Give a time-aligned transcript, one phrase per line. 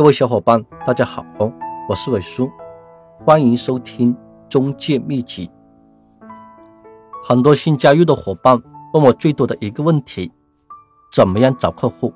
[0.00, 1.22] 各位小伙伴，大家好，
[1.86, 2.50] 我是伟叔，
[3.22, 4.16] 欢迎收听
[4.48, 5.50] 中介秘籍。
[7.22, 8.58] 很多新加入的伙伴
[8.94, 10.32] 问我最多的一个问题：
[11.12, 12.14] 怎么样找客户？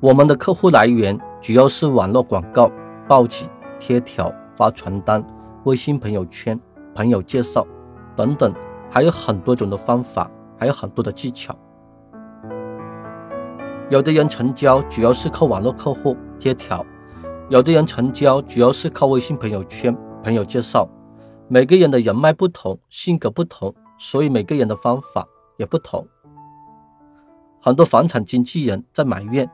[0.00, 2.70] 我们的客户来源主要是网络广告、
[3.08, 3.46] 报纸、
[3.78, 5.24] 贴条、发传单、
[5.64, 6.60] 微信朋友圈、
[6.94, 7.66] 朋友介绍
[8.14, 8.52] 等等，
[8.90, 11.56] 还有很多种的方法，还有很多的技巧。
[13.90, 16.86] 有的人成交主要是靠网络客户贴条，
[17.48, 20.88] 有的人成交主要是靠微信朋友圈朋友介绍。
[21.48, 25.26] 每个人的人脉不同，性格不同，所以每个人的方法
[25.56, 26.06] 也不同。
[27.60, 29.50] 很多房产经纪人在埋怨：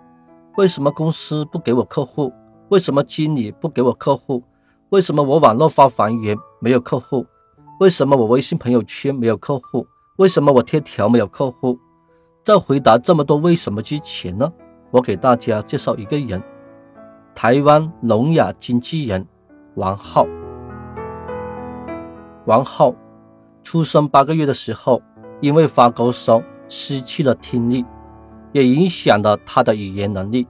[0.58, 2.30] 为什么公司不给我客户？
[2.68, 4.42] 为什么经理不给我客户？
[4.90, 7.24] 为什么我网络发房源没有客户？
[7.80, 9.86] 为什么我微信朋友圈没有客户？
[10.18, 11.78] 为什么我贴条没有客户？
[12.46, 14.52] 在回答这么多为什么之前呢，
[14.92, 16.40] 我给大家介绍一个人，
[17.34, 19.26] 台湾聋哑经纪人
[19.74, 20.24] 王浩。
[22.44, 22.94] 王浩
[23.64, 25.02] 出生八个月的时候，
[25.40, 27.84] 因为发高烧失去了听力，
[28.52, 30.46] 也影响了他的语言能力。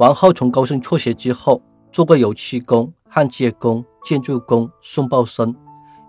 [0.00, 5.54] 王浩从高声辍学之后，做过油漆工、焊接工、建筑工、送报生，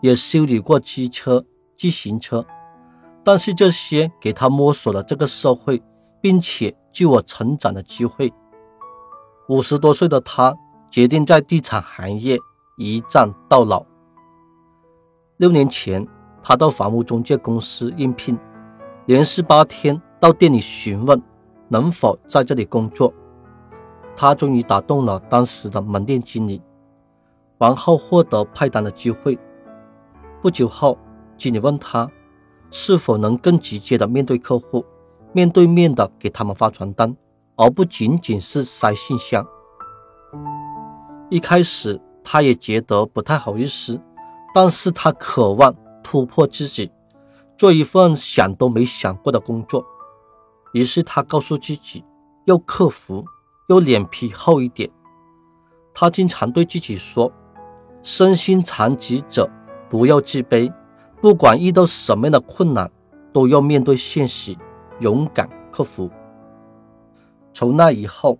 [0.01, 1.45] 也修理过机车、
[1.77, 2.43] 自行车。
[3.23, 5.81] 但是这些给他摸索了这个社会，
[6.19, 8.33] 并且救我成长的机会。
[9.47, 10.53] 五十多岁的他
[10.89, 12.37] 决定在地产行业
[12.77, 13.85] 一站到老。
[15.37, 16.05] 六年前，
[16.41, 18.37] 他到房屋中介公司应聘，
[19.05, 21.21] 连续八天到店里询问
[21.69, 23.13] 能否在这里工作。
[24.15, 26.61] 他终于打动了当时的门店经理，
[27.59, 29.39] 王浩获得派单的机会。
[30.41, 30.97] 不久后，
[31.37, 32.09] 经理问他。
[32.75, 34.83] 是否能更直接的面对客户，
[35.31, 37.15] 面对面的给他们发传单，
[37.55, 39.45] 而不仅仅是塞信箱？
[41.29, 44.01] 一开始他也觉得不太好意思，
[44.55, 45.71] 但是他渴望
[46.03, 46.91] 突破自己，
[47.55, 49.85] 做一份想都没想过的工作。
[50.73, 52.03] 于是他告诉自己，
[52.45, 53.23] 要克服，
[53.69, 54.89] 要脸皮厚一点。
[55.93, 57.31] 他经常对自己说
[58.01, 59.47] ：“身心残疾者
[59.91, 60.73] 不要自卑。”
[61.23, 62.91] 不管遇到什么样的困难，
[63.31, 64.53] 都要面对现实，
[64.99, 66.11] 勇敢克服。
[67.53, 68.37] 从那以后，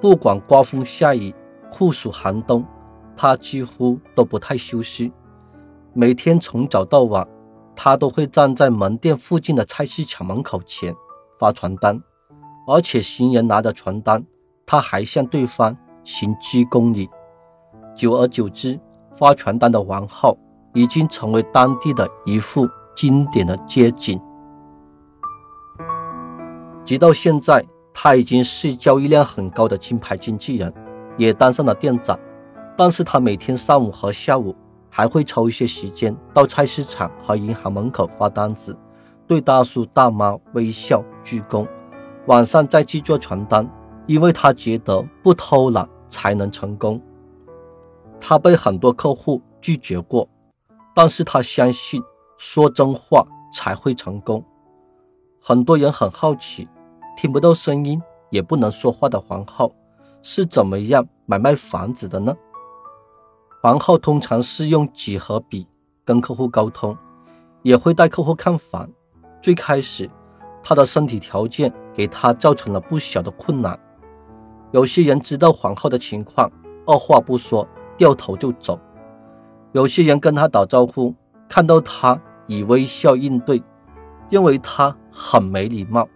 [0.00, 1.34] 不管刮风下雨、
[1.70, 2.64] 酷暑寒冬，
[3.14, 5.12] 他几乎都不太休息。
[5.92, 7.28] 每天从早到晚，
[7.76, 10.96] 他都会站在门店附近的菜市场门口前
[11.38, 12.02] 发传单，
[12.66, 14.24] 而且行人拿着传单，
[14.64, 17.10] 他还向对方行鞠躬礼。
[17.94, 18.80] 久而久之，
[19.18, 20.34] 发传单的王浩。
[20.74, 24.20] 已经成为当地的一幅经典的街景。
[26.84, 30.72] 直到现在，他已经是交易量很高的金牌经纪人，
[31.16, 32.18] 也当上了店长。
[32.76, 34.56] 但是他每天上午和下午
[34.88, 38.76] 还会抽一些时间到菜市场和银行门口发单子，
[39.26, 41.68] 对大叔大妈微笑鞠躬，
[42.26, 43.68] 晚上再去做传单，
[44.06, 47.00] 因为他觉得不偷懒才能成功。
[48.18, 50.26] 他被很多客户拒绝过。
[50.94, 52.02] 但是他相信
[52.36, 54.44] 说真话才会成功。
[55.40, 56.68] 很多人很好奇，
[57.16, 59.74] 听不到声音也不能说话的皇后
[60.22, 62.34] 是怎么样买卖房子的呢？
[63.62, 65.66] 皇后通常是用纸和笔
[66.04, 66.96] 跟客户沟通，
[67.62, 68.88] 也会带客户看房。
[69.40, 70.08] 最开始，
[70.62, 73.78] 他的身体条件给他造成了不小的困难。
[74.70, 76.50] 有些人知道皇后的情况，
[76.86, 77.66] 二话不说
[77.96, 78.78] 掉头就走。
[79.72, 81.14] 有些人跟他打招呼，
[81.48, 83.62] 看到他以微笑应对，
[84.28, 86.06] 认为他很没礼貌。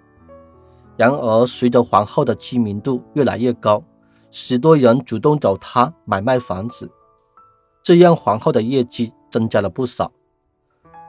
[0.97, 3.83] 然而，随着皇后的知名度越来越高，
[4.31, 6.91] 许多人主动找他买卖房子，
[7.83, 10.12] 这样皇后的业绩增加了不少。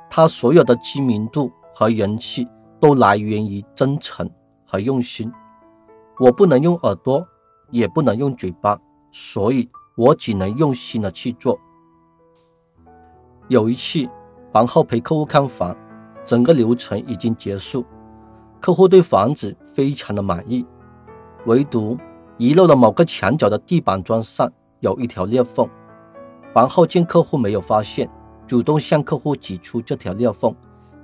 [0.09, 2.47] 他所有的知名度和人气
[2.79, 4.29] 都来源于真诚
[4.65, 5.29] 和用心。
[6.17, 7.27] 我不能用耳朵，
[7.71, 8.79] 也不能用嘴巴，
[9.11, 11.59] 所以我只能用心的去做。
[13.49, 14.09] 有一次，
[14.51, 15.75] 皇后陪客户看房，
[16.25, 17.85] 整个流程已经结束，
[18.59, 20.65] 客户对房子非常的满意，
[21.45, 21.97] 唯独
[22.37, 24.51] 遗漏了某个墙角的地板砖上
[24.81, 25.69] 有一条裂缝。
[26.53, 28.09] 皇后见客户没有发现，
[28.45, 30.53] 主动向客户指出这条裂缝，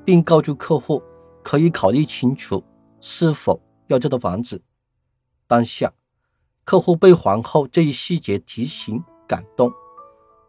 [0.03, 1.01] 并告诉客户
[1.41, 2.61] 可以考虑清楚
[2.99, 4.61] 是否要这套房子。
[5.47, 5.93] 当下，
[6.65, 9.71] 客户被皇后这一细节提醒感动。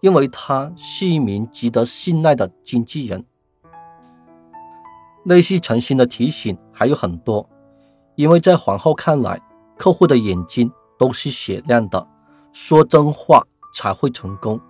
[0.04, 3.24] 因为他是一名值得信赖的经纪人。
[5.24, 7.48] 类似诚心的提醒还有很多，
[8.14, 9.40] 因为在皇后看来，
[9.78, 12.06] 客户的眼睛都是雪亮的，
[12.52, 13.42] 说真话
[13.72, 14.60] 才会成功。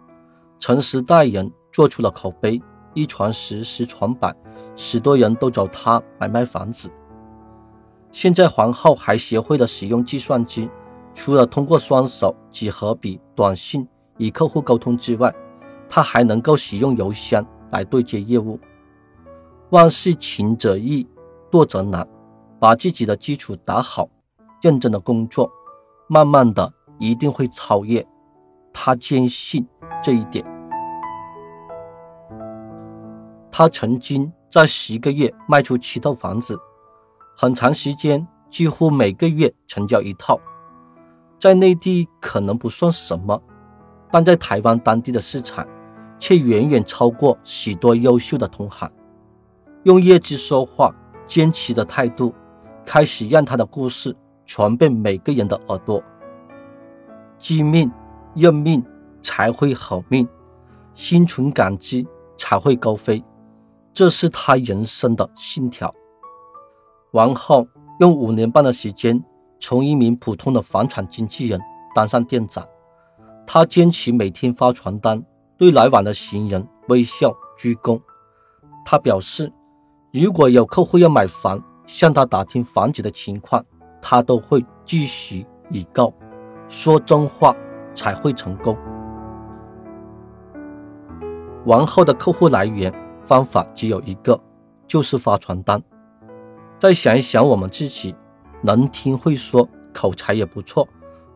[0.61, 4.33] 诚实待人，做出了口碑，一传十，十传百，
[4.77, 6.89] 许多人都找他买卖房子。
[8.13, 10.71] 现在皇后还学会了使用计算机，
[11.13, 13.85] 除了通过双手几何笔、短信
[14.19, 15.35] 与客户沟通之外，
[15.89, 18.59] 他还能够使用邮箱来对接业务。
[19.71, 21.07] 万事勤则易，
[21.51, 22.07] 惰则难，
[22.59, 24.09] 把自己的基础打好，
[24.63, 25.51] 认真的工作，
[26.09, 28.07] 慢慢的一定会超越。
[28.73, 29.67] 他坚信
[30.03, 30.45] 这一点。
[33.51, 36.59] 他曾经在十个月卖出七套房子，
[37.37, 40.41] 很长时间几乎每个月成交一套，
[41.39, 43.41] 在内地可能不算什么，
[44.15, 45.67] 但在台湾当地的市场
[46.21, 48.89] 却远远超过许多优秀的同行。
[49.83, 50.95] 用业绩说话，
[51.27, 52.33] 坚持的态度，
[52.87, 54.17] 开始让他的故事
[54.47, 56.01] 传遍每个人的耳朵。
[57.41, 57.91] 积命、
[58.37, 58.81] 认命
[59.21, 60.29] 才会好命，
[60.95, 62.07] 心存感激
[62.39, 63.21] 才会高飞。
[63.93, 65.93] 这是他人生的信条。
[67.11, 67.67] 王浩
[67.99, 69.21] 用五年半的时间，
[69.59, 71.61] 从一名普通的房产经纪人
[71.97, 72.65] 当上店长。
[73.47, 75.23] 他坚持每天发传单，
[75.57, 78.01] 对来往的行人微笑鞠躬。
[78.85, 79.53] 他表示，
[80.13, 83.65] 如果有客户要买房，向他打听房子的情况，
[84.01, 86.13] 他都会继续以告。
[86.69, 87.55] 说真话
[87.95, 88.77] 才会成功。
[91.67, 92.93] 王浩的客户来源。
[93.27, 94.39] 方法只有一个，
[94.87, 95.83] 就是发传单。
[96.79, 98.15] 再想一想，我们自己
[98.61, 100.87] 能听会说，口才也不错，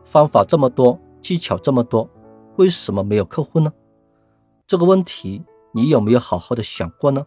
[0.03, 2.09] 方法这么多，技巧这么多，
[2.57, 3.71] 为什么没有客户呢？
[4.65, 7.25] 这个问题你有没有好好的想过呢？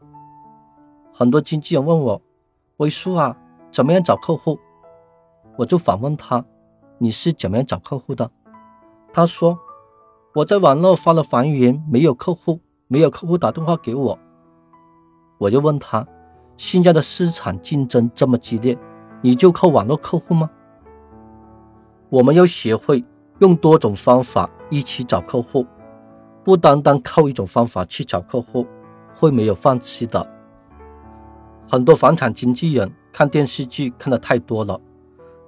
[1.12, 2.22] 很多经纪人问我，
[2.78, 3.36] 魏叔啊，
[3.70, 4.58] 怎么样找客户？
[5.56, 6.44] 我就反问他，
[6.98, 8.30] 你是怎么样找客户的？
[9.12, 9.58] 他说，
[10.34, 14.18] 我在网络发了房源，没有客户，没有客户打电话给我。
[15.38, 16.06] 我就问他，
[16.56, 18.78] 现在的市场竞争这么激烈，
[19.20, 20.50] 你就靠网络客户吗？
[22.08, 23.04] 我们要学会
[23.42, 25.66] 用多种方法一起找客户，
[26.44, 28.64] 不单单靠一种方法去找客户，
[29.12, 30.24] 会没有放弃的。
[31.68, 34.80] 很多房产经纪人看电视剧看的太多了，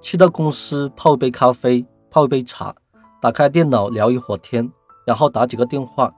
[0.01, 2.75] 去到公司泡一杯咖啡，泡一杯茶，
[3.21, 4.69] 打开电脑聊一会儿天，
[5.07, 6.13] 然后打几个电话，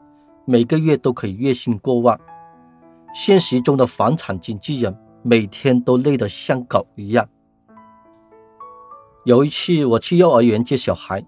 [0.45, 2.19] 每个月都可以月薪过万。
[3.13, 7.29] 现实中的房产经纪人每天都累得像狗一样。
[9.25, 11.23] 有一次我去幼儿园接小孩，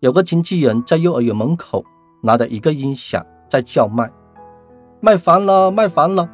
[0.00, 1.82] 有个经纪人在幼儿园门口
[2.22, 4.12] 拿着一个音响在叫卖
[5.00, 6.28] ：“卖房了，卖房了！”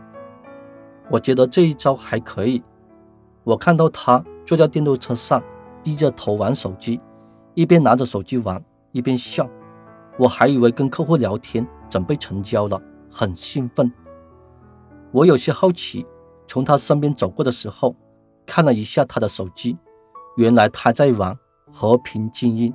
[1.09, 2.61] 我觉得这一招还可以。
[3.45, 5.41] 我看到他坐在电动车上，
[5.81, 7.01] 低着头玩手机，
[7.55, 8.61] 一边拿着手机玩，
[8.91, 9.49] 一边笑。
[10.19, 13.91] 我还以为跟客户聊天，准备成交了，很兴奋。
[15.13, 16.05] 我有些好奇，
[16.49, 17.95] 从他身边走过的时候，
[18.45, 19.79] 看了一下他的手机，
[20.37, 21.33] 原来他在玩
[21.73, 22.73] 《和平精英》，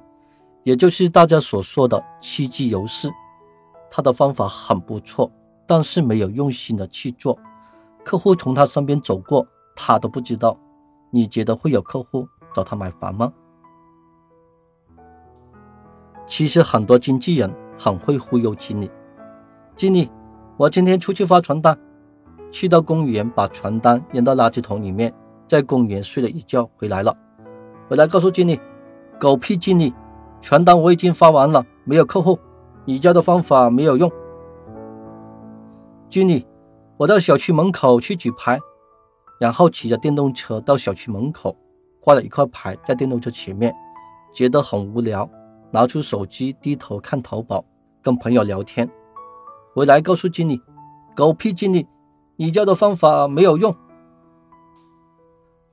[0.67, 3.09] 也就是大家所说的七 G 游戏。
[3.89, 5.31] 他的方法很不错，
[5.65, 7.39] 但是没有用心的去做。
[8.03, 9.47] 客户从他身边走过，
[9.77, 10.59] 他都不知道。
[11.09, 13.31] 你觉得会有客户找他买房吗？
[16.27, 17.49] 其实很多经纪人
[17.79, 18.91] 很会忽悠经理。
[19.77, 20.11] 经理，
[20.57, 21.79] 我今天出去发传单。
[22.51, 25.13] 去到公园，把传单扔到垃圾桶里面，
[25.47, 27.15] 在公园睡了一觉，回来了。
[27.87, 28.59] 回来告诉经理
[29.17, 29.93] ：“狗屁经理，
[30.41, 32.39] 传单我已经发完了，没有客户，
[32.85, 34.11] 你教的方法没有用。”
[36.09, 36.45] 经理，
[36.97, 38.59] 我到小区门口去举牌，
[39.39, 41.55] 然后骑着电动车到小区门口，
[41.99, 43.75] 挂了一块牌在电动车前面，
[44.33, 45.29] 觉得很无聊，
[45.71, 47.63] 拿出手机低头看淘宝，
[48.01, 48.89] 跟朋友聊天。
[49.73, 50.61] 回来告诉经理
[51.15, 51.87] ：“狗屁经理。”
[52.39, 53.75] 你教的方法没有用。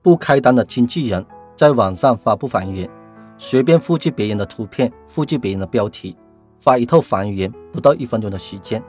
[0.00, 2.90] 不开单的经纪人在网上发布房源，
[3.37, 6.17] 随便复制别人的图片，复制别人的标题，
[6.59, 8.83] 发一套房源不到一分钟的时间。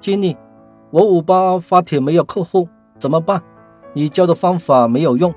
[0.00, 0.36] 经理，
[0.90, 2.68] 我五八发帖没有客户，
[2.98, 3.42] 怎么办？
[3.92, 5.34] 你教的方法没有用。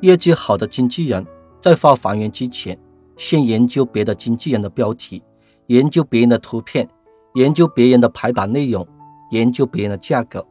[0.00, 1.26] 业绩好的经纪人
[1.60, 2.78] 在发房源之前，
[3.16, 5.22] 先研究别的经纪人的标题，
[5.66, 6.88] 研究别人的图片，
[7.34, 8.86] 研究别人的排版内容。
[9.32, 10.46] 研究别人的价格，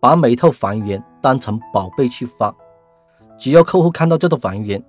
[0.00, 2.54] 把每一套房源当成宝贝去发。
[3.36, 4.82] 只要客户看到这套房源，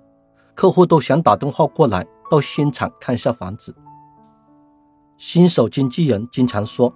[0.58, 3.72] 客户都想打电话过来到现场看一下房子。
[5.16, 6.92] 新手经纪人经常说：“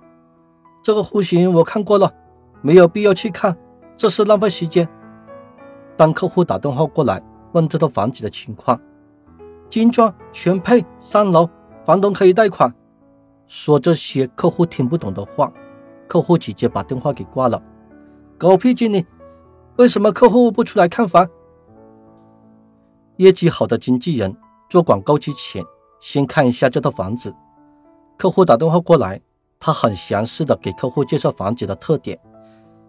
[0.82, 2.12] 这个户型我看过了，
[2.60, 3.56] 没有必要去看，
[3.96, 4.88] 这是浪费时间。”
[5.96, 8.76] 当客户打电话过来，问这套房子的情况，
[9.70, 11.48] 精装全配三楼，
[11.84, 12.74] 房东可以贷款。
[13.46, 15.52] 说这些客户听不懂的话，
[16.08, 17.62] 客户直接把电话给挂了。
[18.36, 19.06] 狗屁经理，
[19.76, 21.30] 为什么客户不出来看房？
[23.16, 24.34] 业绩好的经纪人
[24.68, 25.64] 做广告之前，
[26.00, 27.34] 先看一下这套房子。
[28.16, 29.20] 客户打电话过来，
[29.60, 32.18] 他很详细的给客户介绍房子的特点，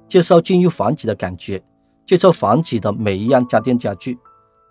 [0.08, 1.64] 介绍进入房子的感觉，
[2.06, 4.18] 介绍房子的每一样家电家具，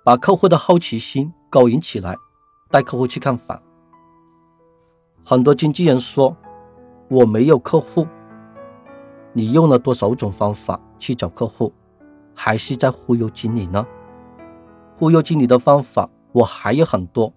[0.04, 2.16] 把客户的好奇心勾引起来，
[2.70, 3.60] 带客户去看房。
[5.24, 6.36] 很多经纪人说
[7.08, 8.06] ：“我没有客户。”
[9.34, 11.72] 你用了多少种方法去找客户，
[12.34, 13.86] 还是在忽悠经理呢？
[15.02, 17.34] 忽悠经理的方法我还有很多，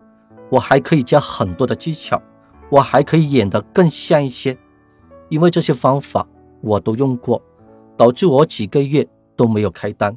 [0.51, 2.21] 我还可以加很多的技巧，
[2.69, 4.55] 我还可以演得更像一些。
[5.29, 6.27] 因为这些方法
[6.61, 7.41] 我都用过，
[7.97, 9.03] 导致我几个月
[9.35, 10.15] 都没有开单。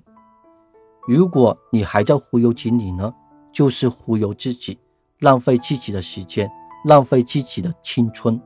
[1.06, 3.10] 如果你还在忽悠经理呢，
[3.50, 4.78] 就是忽悠自己，
[5.20, 6.46] 浪费自己的时间。
[6.84, 8.38] 浪费自己的青春。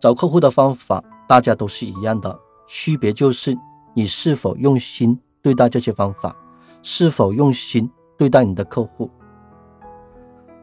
[0.00, 3.54] 找客户的方法大家都是一样的，区别就是
[3.92, 6.34] 你是否用心对待这些方法，
[6.82, 9.10] 是否用心对待你的客户。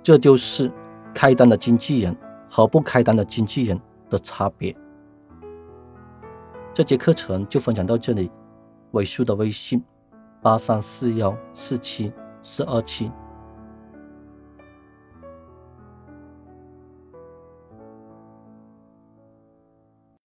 [0.03, 0.71] 这就是
[1.13, 2.15] 开单的经纪人
[2.49, 4.75] 和不开单的经纪人的差别。
[6.73, 8.31] 这节课程就分享到这里，
[8.91, 9.83] 尾数的微信
[10.41, 13.11] 八三四幺四七四二七。